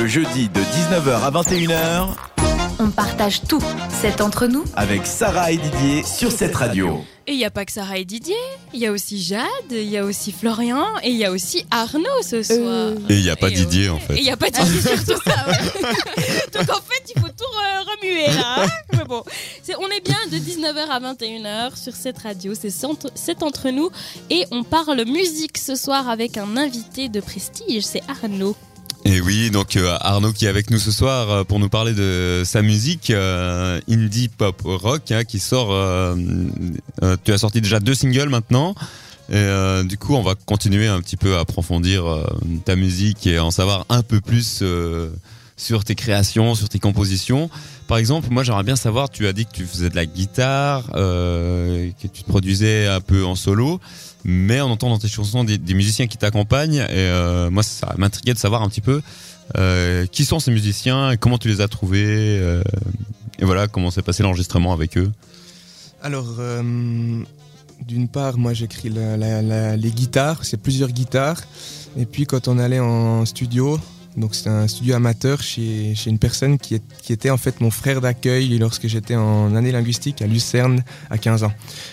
Le 0.00 0.06
jeudi 0.06 0.48
de 0.48 0.60
19h 0.60 1.22
à 1.22 1.30
21h 1.32 2.08
On 2.78 2.88
partage 2.90 3.40
tout. 3.42 3.60
C'est 4.00 4.20
entre 4.20 4.46
nous. 4.46 4.62
avec 4.76 5.04
Sarah 5.06 5.50
et 5.50 5.56
Didier 5.56 6.04
sur 6.04 6.30
cette 6.30 6.54
radio. 6.54 7.04
Et 7.26 7.32
il 7.32 7.38
n'y 7.38 7.44
a 7.44 7.50
pas 7.50 7.64
que 7.64 7.72
Sarah 7.72 7.98
et 7.98 8.04
Didier, 8.04 8.36
il 8.72 8.78
y 8.78 8.86
a 8.86 8.92
aussi 8.92 9.20
Jade, 9.20 9.42
il 9.70 9.82
y 9.88 9.96
a 9.98 10.04
aussi 10.04 10.30
Florian 10.30 10.84
et 11.02 11.10
il 11.10 11.16
y 11.16 11.24
a 11.24 11.32
aussi 11.32 11.66
Arnaud 11.72 12.22
ce 12.22 12.42
soir. 12.44 12.92
Et 13.08 13.14
il 13.16 13.22
n'y 13.22 13.28
a 13.30 13.34
pas 13.36 13.48
Et, 13.50 13.54
Didier 13.54 13.88
euh, 13.88 13.94
en 13.94 13.98
fait. 13.98 14.14
Et 14.14 14.18
il 14.18 14.22
n'y 14.22 14.30
a 14.30 14.36
pas 14.36 14.50
Didier 14.50 14.80
sur 14.96 15.04
tout 15.16 15.20
ça. 15.26 15.46
ouais. 15.48 15.56
Donc 16.58 16.70
en 16.70 16.80
fait, 16.80 17.12
il 17.14 17.20
faut 17.20 17.26
tout 17.28 17.44
re- 17.44 17.84
remuer 17.96 18.26
là. 18.28 18.64
hein. 18.64 18.68
Mais 18.96 19.04
bon, 19.04 19.24
c'est- 19.64 19.74
on 19.76 19.88
est 19.88 20.00
bien 20.04 20.18
de 20.30 20.36
19h 20.36 20.88
à 20.90 21.00
21h 21.00 21.76
sur 21.76 21.94
cette 21.94 22.18
radio, 22.18 22.52
c'est 22.54 22.70
c'est 22.70 23.42
entre 23.42 23.70
nous. 23.70 23.90
Et 24.30 24.44
on 24.52 24.62
parle 24.62 25.04
musique 25.06 25.58
ce 25.58 25.74
soir 25.74 26.08
avec 26.08 26.36
un 26.38 26.56
invité 26.56 27.08
de 27.08 27.20
prestige, 27.20 27.82
c'est 27.84 28.02
Arnaud. 28.08 28.54
Et 29.04 29.20
oui, 29.20 29.50
donc 29.50 29.76
euh, 29.76 29.96
Arnaud 30.00 30.32
qui 30.32 30.46
est 30.46 30.48
avec 30.48 30.70
nous 30.70 30.78
ce 30.78 30.90
soir 30.90 31.30
euh, 31.30 31.44
pour 31.44 31.58
nous 31.58 31.68
parler 31.68 31.94
de 31.94 32.42
sa 32.44 32.62
musique 32.62 33.10
euh, 33.10 33.80
indie 33.88 34.28
pop 34.28 34.60
rock 34.64 35.10
hein, 35.12 35.24
qui 35.24 35.38
sort. 35.38 35.68
tu 37.24 37.32
as 37.32 37.38
sorti 37.38 37.60
déjà 37.60 37.80
deux 37.80 37.94
singles 37.94 38.28
maintenant. 38.28 38.74
Et 39.30 39.46
du 39.84 39.98
coup, 39.98 40.14
on 40.14 40.22
va 40.22 40.34
continuer 40.46 40.86
un 40.86 41.02
petit 41.02 41.18
peu 41.18 41.36
à 41.36 41.40
approfondir 41.40 42.04
ta 42.64 42.76
musique 42.76 43.26
et 43.26 43.38
en 43.38 43.50
savoir 43.50 43.84
un 43.90 44.02
peu 44.02 44.22
plus 44.22 44.62
sur 45.58 45.84
tes 45.84 45.94
créations, 45.94 46.54
sur 46.54 46.70
tes 46.70 46.78
compositions. 46.78 47.50
Par 47.88 47.98
exemple, 47.98 48.28
moi 48.30 48.44
j'aimerais 48.44 48.62
bien 48.62 48.76
savoir, 48.76 49.10
tu 49.10 49.26
as 49.26 49.34
dit 49.34 49.44
que 49.44 49.52
tu 49.52 49.66
faisais 49.66 49.90
de 49.90 49.96
la 49.96 50.06
guitare, 50.06 50.90
euh, 50.94 51.90
que 52.00 52.06
tu 52.06 52.22
te 52.22 52.28
produisais 52.28 52.86
un 52.86 53.00
peu 53.00 53.24
en 53.24 53.34
solo, 53.34 53.80
mais 54.24 54.60
on 54.62 54.70
entend 54.70 54.88
dans 54.88 54.98
tes 54.98 55.08
chansons 55.08 55.44
des, 55.44 55.58
musiciens 55.74 56.06
qui 56.06 56.16
t'accompagnent. 56.16 56.76
Et 56.76 56.86
euh, 56.96 57.50
moi, 57.50 57.62
ça 57.62 57.94
m'intriguait 57.98 58.34
de 58.34 58.38
savoir 58.38 58.62
un 58.62 58.68
petit 58.68 58.80
peu 58.80 59.02
euh, 59.58 60.06
qui 60.06 60.24
sont 60.24 60.38
ces 60.38 60.52
musiciens, 60.52 61.16
comment 61.18 61.38
tu 61.38 61.48
les 61.48 61.60
as 61.60 61.68
trouvés, 61.68 62.36
et 63.40 63.44
voilà 63.44 63.66
comment 63.66 63.90
s'est 63.90 64.02
passé 64.02 64.22
l'enregistrement 64.22 64.72
avec 64.72 64.96
eux. 64.96 65.10
Alors, 66.02 66.36
d'une 67.86 68.08
part, 68.08 68.38
moi 68.38 68.54
j'écris 68.54 68.90
les 68.90 69.90
guitares, 69.90 70.44
c'est 70.44 70.56
plusieurs 70.56 70.90
guitares. 70.90 71.42
Et 71.96 72.06
puis 72.06 72.26
quand 72.26 72.46
on 72.46 72.58
allait 72.58 72.80
en 72.80 73.24
studio, 73.24 73.80
donc 74.18 74.34
c'est 74.34 74.48
un 74.48 74.66
studio 74.66 74.94
amateur 74.94 75.42
chez, 75.42 75.94
une 76.06 76.18
personne 76.18 76.58
qui, 76.58 76.80
était 77.08 77.30
en 77.30 77.36
fait 77.36 77.60
mon 77.60 77.70
frère 77.70 78.00
d'accueil 78.00 78.58
lorsque 78.58 78.86
j'étais 78.86 79.14
en 79.14 79.54
année 79.54 79.72
linguistique 79.72 80.22
à 80.22 80.26
Lucerne 80.26 80.82
à 81.10 81.18
15 81.18 81.44
ans. 81.44 81.52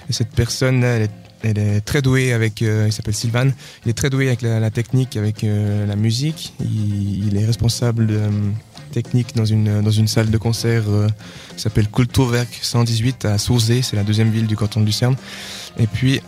Et 0.10 0.14
cette 0.14 0.32
personne, 0.32 0.84
elle 0.84 1.04
est, 1.04 1.12
elle 1.44 1.58
est 1.58 1.82
très 1.82 2.02
douée 2.02 2.34
avec, 2.34 2.62
euh, 2.62 2.86
il 2.88 2.94
s'appelle 2.94 3.14
Sylvain, 3.14 3.50
il 3.86 3.90
est 3.90 3.94
très 3.94 4.10
doué 4.10 4.28
avec 4.28 4.42
la, 4.42 4.70
technique, 4.72 5.16
avec 5.16 5.44
euh, 5.44 5.86
la 5.86 5.96
musique. 5.96 6.54
Il, 6.60 7.38
est 7.38 7.46
responsable 7.46 8.08
de, 8.08 8.16
euh, 8.16 8.30
technique 8.92 9.36
dans 9.36 9.46
une, 9.46 9.82
dans 9.82 9.92
une 9.92 10.08
salle 10.08 10.30
de 10.30 10.38
concert 10.38 10.84
qui 11.56 11.62
s'appelle 11.62 11.88
Kulturwerk 11.90 12.60
118 12.62 13.26
à 13.26 13.38
Saurzay, 13.38 13.82
c'est 13.82 13.96
la 13.96 14.04
deuxième 14.04 14.30
ville 14.30 14.48
du 14.48 14.56
canton 14.56 14.80
de 14.80 14.86
Lucerne. 14.86 15.16
Et 15.78 15.88
puis, 15.88 16.22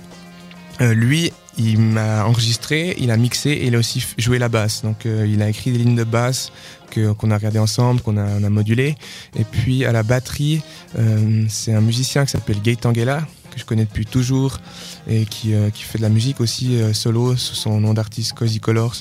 euh, 0.82 0.94
lui, 0.94 1.32
il 1.58 1.80
m'a 1.80 2.26
enregistré, 2.26 2.96
il 3.00 3.10
a 3.10 3.18
mixé 3.18 3.50
et 3.50 3.68
il 3.68 3.76
a 3.76 3.80
aussi 3.80 4.06
joué 4.18 4.38
la 4.38 4.50
basse. 4.50 4.84
Donc, 4.84 5.06
euh, 5.06 5.28
il 5.28 5.42
a 5.42 5.50
écrit 5.50 5.72
des 5.72 5.80
lignes 5.80 5.96
de 5.96 6.04
basse 6.04 6.52
qu'on 6.94 7.32
a 7.32 7.36
regardé 7.36 7.60
ensemble, 7.60 8.02
qu'on 8.02 8.18
a, 8.18 8.26
on 8.26 8.44
a 8.44 8.50
modulé. 8.50 8.96
Et 9.36 9.44
puis, 9.44 9.86
à 9.86 9.92
la 9.92 10.04
batterie, 10.04 10.62
euh, 10.98 11.46
c'est 11.50 11.74
un 11.74 11.82
musicien 11.82 12.26
qui 12.26 12.32
s'appelle 12.32 12.62
Gay 12.62 12.76
Tangela, 12.76 13.28
que 13.52 13.60
je 13.60 13.66
connais 13.66 13.86
depuis 13.86 14.06
toujours 14.06 14.60
et 15.08 15.26
qui, 15.26 15.52
fait 15.74 15.98
de 15.98 16.04
la 16.04 16.10
musique 16.10 16.40
aussi 16.42 16.80
solo 16.94 17.36
sous 17.36 17.56
son 17.56 17.80
nom 17.80 17.94
d'artiste 17.94 18.34
Cozy 18.34 18.60
Colors. 18.60 18.96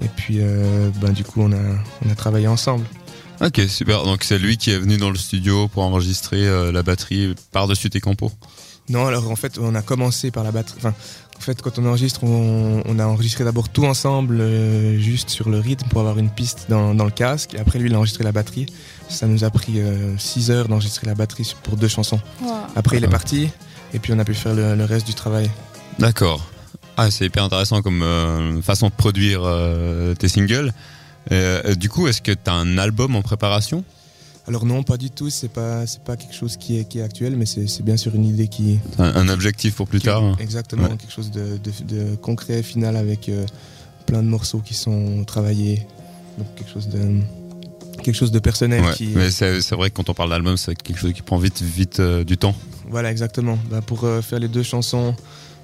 Et 0.00 0.08
puis, 0.08 0.38
ben, 1.00 1.12
du 1.12 1.24
coup, 1.24 1.42
on 1.42 1.52
a, 1.52 1.84
on 2.06 2.10
a 2.10 2.14
travaillé 2.14 2.48
ensemble. 2.48 2.86
Ok, 3.40 3.60
super. 3.68 4.04
Donc 4.04 4.24
c'est 4.24 4.38
lui 4.38 4.56
qui 4.56 4.70
est 4.70 4.78
venu 4.78 4.96
dans 4.96 5.10
le 5.10 5.18
studio 5.18 5.68
pour 5.68 5.82
enregistrer 5.82 6.72
la 6.72 6.82
batterie 6.82 7.34
par-dessus 7.52 7.90
tes 7.90 8.00
compos. 8.00 8.32
Non, 8.88 9.06
alors 9.06 9.30
en 9.30 9.36
fait, 9.36 9.58
on 9.58 9.74
a 9.74 9.82
commencé 9.82 10.30
par 10.30 10.44
la 10.44 10.52
batterie. 10.52 10.78
Enfin, 10.78 10.94
en 11.36 11.40
fait, 11.40 11.62
quand 11.62 11.78
on 11.78 11.86
enregistre, 11.86 12.24
on, 12.24 12.82
on 12.84 12.98
a 12.98 13.06
enregistré 13.06 13.44
d'abord 13.44 13.68
tout 13.68 13.84
ensemble, 13.84 14.40
euh, 14.40 14.98
juste 14.98 15.30
sur 15.30 15.48
le 15.48 15.60
rythme, 15.60 15.88
pour 15.88 16.00
avoir 16.00 16.18
une 16.18 16.30
piste 16.30 16.66
dans, 16.68 16.94
dans 16.94 17.04
le 17.04 17.10
casque. 17.10 17.54
Et 17.54 17.58
après, 17.58 17.78
lui, 17.78 17.88
il 17.88 17.94
a 17.94 17.98
enregistré 17.98 18.24
la 18.24 18.32
batterie. 18.32 18.66
Ça 19.08 19.26
nous 19.26 19.44
a 19.44 19.50
pris 19.50 19.80
6 20.18 20.50
heures 20.50 20.68
d'enregistrer 20.68 21.06
la 21.06 21.14
batterie 21.14 21.54
pour 21.62 21.76
deux 21.76 21.88
chansons. 21.88 22.20
Après, 22.76 22.98
il 22.98 23.04
est 23.04 23.08
parti, 23.08 23.48
et 23.94 23.98
puis 23.98 24.12
on 24.12 24.18
a 24.18 24.24
pu 24.24 24.34
faire 24.34 24.54
le, 24.54 24.74
le 24.74 24.84
reste 24.84 25.06
du 25.06 25.14
travail. 25.14 25.50
D'accord. 25.98 26.46
Ah, 27.00 27.12
c'est 27.12 27.26
hyper 27.26 27.44
intéressant 27.44 27.80
comme 27.80 28.02
euh, 28.02 28.60
façon 28.60 28.88
de 28.88 28.92
produire 28.92 29.42
euh, 29.44 30.16
tes 30.16 30.26
singles. 30.28 30.72
Euh, 31.30 31.76
du 31.76 31.88
coup, 31.88 32.08
est-ce 32.08 32.20
que 32.20 32.32
tu 32.32 32.50
as 32.50 32.54
un 32.54 32.76
album 32.76 33.14
en 33.14 33.22
préparation? 33.22 33.84
Alors 34.48 34.64
non, 34.64 34.82
pas 34.82 34.96
du 34.96 35.10
tout. 35.10 35.30
C'est 35.30 35.48
pas, 35.52 35.86
c'est 35.86 36.02
pas 36.02 36.16
quelque 36.16 36.34
chose 36.34 36.56
qui 36.56 36.78
est, 36.78 36.84
qui 36.88 36.98
est 36.98 37.02
actuel, 37.02 37.36
mais 37.36 37.46
c'est 37.46 37.66
c'est 37.68 37.84
bien 37.84 37.96
sûr 37.96 38.14
une 38.14 38.24
idée 38.24 38.48
qui. 38.48 38.78
un, 38.98 39.14
un 39.14 39.28
objectif 39.28 39.74
pour 39.76 39.86
plus 39.86 39.98
qui- 40.00 40.06
tard 40.06 40.36
Exactement, 40.40 40.84
Ouais. 40.84 40.96
quelque 40.96 41.12
chose 41.12 41.30
de, 41.30 41.58
de- 41.58 41.94
de 41.94 42.16
concret, 42.16 42.62
final, 42.62 42.96
avec 42.96 43.28
euh, 43.28 43.44
plein 44.06 44.22
de 44.22 44.28
morceaux 44.28 44.60
qui 44.60 44.74
sont 44.74 45.24
travaillés. 45.24 45.86
Donc 46.38 46.46
quelque 46.56 46.70
chose 46.72 46.88
de, 46.88 47.20
quelque 48.02 48.14
chose 48.16 48.30
de 48.32 48.38
personnel 48.38 48.82
Ouais, 48.84 48.94
qui. 48.94 49.08
Mais 49.14 49.30
c'est 49.30 49.60
c'est 49.60 49.74
vrai 49.74 49.90
que 49.90 49.96
quand 49.96 50.08
on 50.08 50.14
parle 50.14 50.30
d'album, 50.30 50.56
c'est 50.56 50.74
quelque 50.74 50.98
chose 50.98 51.12
qui 51.12 51.22
prend 51.22 51.38
vite, 51.38 51.60
vite 51.60 52.00
euh, 52.00 52.24
du 52.24 52.38
temps. 52.38 52.54
Voilà, 52.88 53.10
exactement. 53.10 53.58
Bah, 53.70 53.82
pour 53.82 54.04
euh, 54.04 54.22
faire 54.22 54.38
les 54.38 54.48
deux 54.48 54.62
chansons, 54.62 55.14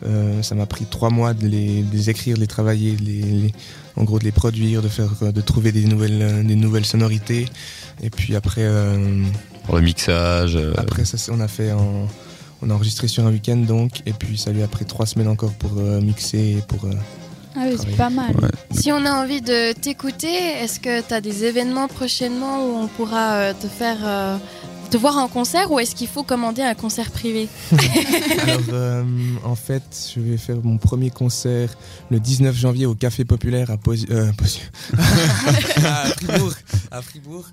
euh, 0.06 0.42
ça 0.42 0.54
m'a 0.54 0.66
pris 0.66 0.84
trois 0.86 1.10
mois 1.10 1.34
de 1.34 1.46
les, 1.46 1.82
de 1.82 1.92
les 1.92 2.10
écrire, 2.10 2.36
de 2.36 2.40
les 2.40 2.46
travailler, 2.46 2.92
de 2.96 3.04
les, 3.04 3.20
les- 3.22 3.54
en 3.96 4.04
gros 4.04 4.18
de 4.18 4.24
les 4.24 4.32
produire, 4.32 4.82
de 4.82 4.88
faire, 4.88 5.10
euh, 5.22 5.32
de 5.32 5.40
trouver 5.40 5.70
des 5.72 5.84
nouvelles, 5.84 6.20
euh, 6.22 6.42
des 6.42 6.56
nouvelles 6.56 6.84
sonorités. 6.84 7.46
Et 8.02 8.10
puis 8.10 8.34
après, 8.36 8.62
euh, 8.64 9.22
Pour 9.64 9.76
le 9.76 9.82
mixage. 9.82 10.56
euh, 10.56 10.72
après 10.76 11.04
ça, 11.04 11.16
on 11.32 11.40
a 11.40 11.48
fait, 11.48 11.72
en- 11.72 12.08
on 12.62 12.70
a 12.70 12.74
enregistré 12.74 13.08
sur 13.08 13.24
un 13.26 13.30
week-end 13.30 13.56
donc, 13.56 14.02
et 14.06 14.12
puis 14.12 14.36
ça 14.38 14.50
lui 14.52 14.62
a 14.62 14.68
pris 14.68 14.84
trois 14.84 15.06
semaines 15.06 15.28
encore 15.28 15.52
pour 15.52 15.72
euh, 15.78 16.00
mixer, 16.00 16.56
et 16.58 16.62
pour. 16.66 16.84
euh, 16.86 16.92
Ah 17.56 17.66
oui, 17.68 17.76
c'est 17.78 17.96
pas 17.96 18.10
mal. 18.10 18.34
ouais. 18.42 18.48
Si 18.72 18.90
on 18.90 19.04
a 19.06 19.12
envie 19.12 19.40
de 19.40 19.72
t'écouter, 19.74 20.34
est-ce 20.62 20.80
que 20.80 21.00
tu 21.06 21.14
as 21.14 21.20
des 21.20 21.44
événements 21.44 21.86
prochainement 21.88 22.66
où 22.66 22.76
on 22.82 22.88
pourra 22.88 23.34
euh, 23.34 23.52
te 23.52 23.68
faire 23.68 23.98
euh, 24.02 24.36
te 24.94 24.98
voir 25.00 25.16
en 25.18 25.26
concert 25.26 25.72
ou 25.72 25.80
est-ce 25.80 25.92
qu'il 25.96 26.06
faut 26.06 26.22
commander 26.22 26.62
un 26.62 26.74
concert 26.74 27.10
privé 27.10 27.48
Alors, 27.72 28.60
euh, 28.72 29.02
en 29.44 29.56
fait, 29.56 30.12
je 30.14 30.20
vais 30.20 30.36
faire 30.36 30.58
mon 30.62 30.78
premier 30.78 31.10
concert 31.10 31.74
le 32.10 32.20
19 32.20 32.54
janvier 32.56 32.86
au 32.86 32.94
Café 32.94 33.24
Populaire 33.24 33.72
à 33.72 33.76
Posi- 33.76 34.06
euh, 34.12 34.30
Posi- 34.32 34.60
à 35.84 36.04
Fribourg. 36.14 36.52
À 36.92 37.02
Fribourg. 37.02 37.44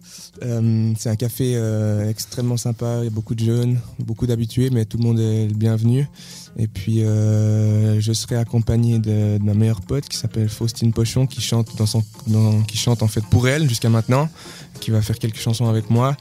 Euh, 0.44 0.94
c'est 1.00 1.10
un 1.10 1.16
café 1.16 1.54
euh, 1.56 2.08
extrêmement 2.10 2.58
sympa. 2.58 2.98
Il 3.00 3.06
y 3.06 3.08
a 3.08 3.10
beaucoup 3.10 3.34
de 3.34 3.44
jeunes, 3.44 3.80
beaucoup 3.98 4.28
d'habitués, 4.28 4.70
mais 4.70 4.86
tout 4.86 4.98
le 5.00 5.04
monde 5.04 5.20
est 5.20 5.48
le 5.48 5.54
bienvenu. 5.56 6.08
Et 6.58 6.68
puis, 6.68 7.04
euh, 7.04 8.00
je 8.02 8.14
serai 8.14 8.36
accompagné 8.36 9.00
de, 9.00 9.38
de 9.40 9.44
ma 9.44 9.54
meilleure 9.56 9.82
pote 9.82 10.08
qui 10.08 10.18
s'appelle 10.18 10.50
Faustine 10.50 10.92
Pochon, 10.94 11.26
qui 11.26 11.42
chante 11.42 11.76
dans 11.78 11.86
son, 11.88 12.04
dans- 12.28 12.62
qui 12.64 12.78
chante 12.78 13.02
en 13.02 13.08
fait 13.08 13.24
pour 13.32 13.48
elle 13.48 13.68
jusqu'à 13.70 13.90
maintenant, 13.90 14.28
qui 14.82 14.92
va 14.92 15.02
faire 15.02 15.18
quelques 15.18 15.40
chansons 15.40 15.68
avec 15.70 15.90
moi. 15.90 16.16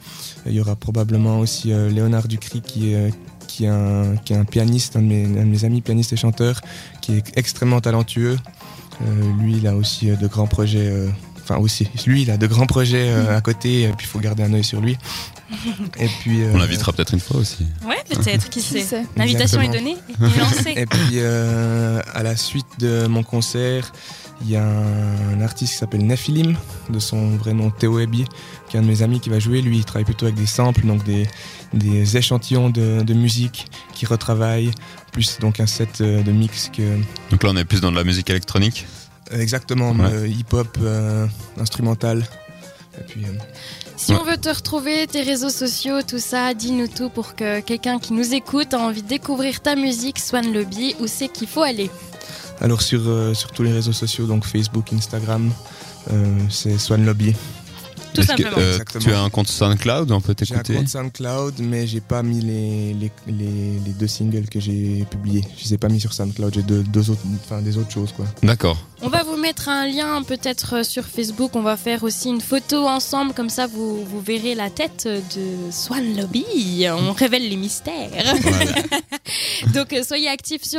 Il 0.46 0.52
y 0.52 0.60
aura 0.60 0.76
probablement 0.76 1.09
aussi 1.16 1.72
euh, 1.72 1.88
Léonard 1.90 2.28
Ducry 2.28 2.60
qui 2.62 2.92
est 2.94 3.12
qui 3.46 3.64
est 3.64 3.68
un, 3.68 4.16
qui 4.24 4.32
est 4.32 4.36
un 4.36 4.44
pianiste, 4.44 4.94
un 4.96 5.02
de, 5.02 5.06
mes, 5.06 5.24
un 5.24 5.44
de 5.44 5.50
mes 5.50 5.64
amis 5.64 5.80
pianistes 5.80 6.12
et 6.12 6.16
chanteurs, 6.16 6.60
qui 7.00 7.14
est 7.16 7.24
extrêmement 7.36 7.80
talentueux. 7.80 8.38
Euh, 9.02 9.32
lui, 9.40 9.56
il 9.56 9.66
a 9.66 9.74
aussi 9.74 10.10
euh, 10.10 10.16
de 10.16 10.26
grands 10.28 10.46
projets. 10.46 10.86
euh, 10.88 11.08
Enfin, 11.42 11.56
aussi. 11.60 11.88
Lui, 12.06 12.22
il 12.22 12.30
a 12.30 12.36
de 12.36 12.46
grands 12.46 12.66
projets 12.66 13.08
euh, 13.10 13.36
à 13.36 13.40
côté, 13.40 13.82
et 13.82 13.88
puis 13.88 14.06
il 14.06 14.08
faut 14.08 14.20
garder 14.20 14.44
un 14.44 14.52
œil 14.54 14.62
sur 14.62 14.80
lui. 14.80 14.96
Et 15.98 16.06
puis. 16.20 16.42
euh, 16.42 16.52
On 16.54 16.58
l'invitera 16.58 16.92
peut-être 16.92 17.12
une 17.12 17.18
fois 17.18 17.38
aussi. 17.38 17.66
Ouais, 17.84 17.96
peut-être, 18.08 18.48
qui 18.50 18.60
Qui 18.62 18.82
sait. 18.82 19.02
L'invitation 19.16 19.60
est 19.60 19.68
donnée 19.68 19.96
et 20.20 20.38
lancée. 20.38 20.74
Et 20.76 20.86
puis, 20.86 21.14
euh, 21.14 22.00
à 22.14 22.22
la 22.22 22.36
suite 22.36 22.66
de 22.78 23.08
mon 23.08 23.24
concert, 23.24 23.90
il 24.42 24.50
y 24.50 24.56
a 24.56 24.64
un 24.64 25.40
artiste 25.42 25.72
qui 25.74 25.78
s'appelle 25.78 26.06
Nephilim, 26.06 26.56
de 26.88 26.98
son 26.98 27.36
vrai 27.36 27.52
nom 27.52 27.70
Théo 27.70 27.98
Ebi, 28.00 28.24
qui 28.68 28.76
est 28.76 28.80
un 28.80 28.82
de 28.82 28.88
mes 28.88 29.02
amis 29.02 29.20
qui 29.20 29.28
va 29.28 29.38
jouer. 29.38 29.60
Lui, 29.62 29.78
il 29.78 29.84
travaille 29.84 30.04
plutôt 30.04 30.26
avec 30.26 30.36
des 30.36 30.46
samples, 30.46 30.86
donc 30.86 31.04
des, 31.04 31.26
des 31.74 32.16
échantillons 32.16 32.70
de, 32.70 33.02
de 33.02 33.14
musique 33.14 33.66
qui 33.94 34.06
retravaille, 34.06 34.70
plus 35.12 35.38
donc 35.40 35.60
un 35.60 35.66
set 35.66 36.00
euh, 36.00 36.22
de 36.22 36.32
mix 36.32 36.70
que. 36.74 36.96
Donc 37.30 37.42
là, 37.42 37.50
on 37.52 37.56
est 37.56 37.64
plus 37.64 37.80
dans 37.80 37.90
de 37.90 37.96
la 37.96 38.04
musique 38.04 38.30
électronique. 38.30 38.86
Exactement, 39.32 39.90
Ouais. 39.92 40.10
euh, 40.12 40.26
hip-hop, 40.28 40.76
euh, 40.82 41.26
instrumental. 41.58 42.26
Et 42.98 43.02
puis, 43.04 43.24
euh, 43.24 43.28
Si 43.96 44.12
on 44.12 44.24
veut 44.24 44.36
te 44.36 44.48
retrouver, 44.48 45.06
tes 45.06 45.22
réseaux 45.22 45.50
sociaux, 45.50 46.02
tout 46.02 46.18
ça, 46.18 46.54
dis-nous 46.54 46.88
tout 46.88 47.08
pour 47.10 47.36
que 47.36 47.60
quelqu'un 47.60 47.98
qui 48.00 48.12
nous 48.14 48.34
écoute 48.34 48.74
a 48.74 48.78
envie 48.80 49.02
de 49.02 49.08
découvrir 49.08 49.60
ta 49.60 49.76
musique, 49.76 50.18
Swan 50.18 50.52
Lobby, 50.52 50.96
où 51.00 51.06
c'est 51.06 51.28
qu'il 51.28 51.46
faut 51.46 51.62
aller. 51.62 51.90
Alors 52.60 52.82
sur, 52.82 53.00
euh, 53.06 53.34
sur 53.34 53.50
tous 53.52 53.62
les 53.62 53.72
réseaux 53.72 53.92
sociaux, 53.92 54.26
donc 54.26 54.44
Facebook, 54.44 54.92
Instagram, 54.92 55.50
euh, 56.12 56.38
c'est 56.48 56.78
Swan 56.78 57.04
Lobby. 57.04 57.34
Tout 58.12 58.22
que, 58.22 58.26
simplement. 58.26 58.56
euh, 58.58 58.78
tu 58.98 59.12
as 59.12 59.20
un 59.20 59.30
compte 59.30 59.46
SoundCloud, 59.46 60.10
on 60.10 60.20
peut 60.20 60.34
J'ai 60.42 60.54
un 60.54 60.58
t'écouter 60.58 60.74
compte 60.74 60.88
SoundCloud, 60.88 61.60
mais 61.60 61.86
j'ai 61.86 62.00
pas 62.00 62.24
mis 62.24 62.40
les, 62.40 62.92
les, 62.94 63.12
les, 63.28 63.78
les 63.84 63.92
deux 63.92 64.08
singles 64.08 64.48
que 64.48 64.58
j'ai 64.58 65.06
publiés. 65.08 65.44
Je 65.58 65.64
les 65.64 65.74
ai 65.74 65.78
pas 65.78 65.88
mis 65.88 66.00
sur 66.00 66.12
SoundCloud. 66.12 66.52
J'ai 66.54 66.62
deux, 66.64 66.82
deux 66.82 67.08
autres, 67.10 67.20
enfin 67.44 67.62
des 67.62 67.78
autres 67.78 67.92
choses 67.92 68.10
quoi. 68.10 68.26
D'accord. 68.42 68.78
On 69.02 69.08
va 69.08 69.22
vous 69.22 69.36
mettre 69.36 69.68
un 69.68 69.86
lien 69.86 70.22
peut-être 70.24 70.84
sur 70.84 71.04
Facebook. 71.06 71.52
On 71.54 71.62
va 71.62 71.76
faire 71.76 72.02
aussi 72.02 72.28
une 72.30 72.40
photo 72.40 72.88
ensemble, 72.88 73.32
comme 73.32 73.48
ça 73.48 73.68
vous, 73.68 74.04
vous 74.04 74.20
verrez 74.20 74.56
la 74.56 74.70
tête 74.70 75.06
de 75.06 75.70
Swan 75.70 76.16
Lobby. 76.16 76.44
On 76.88 77.12
révèle 77.16 77.48
les 77.48 77.56
mystères. 77.56 78.10
Voilà. 78.42 78.72
Donc 79.72 79.94
soyez 80.04 80.28
actifs 80.28 80.64
sur 80.64 80.78